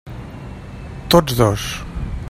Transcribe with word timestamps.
Tots 1.15 1.35
dos. 1.43 1.71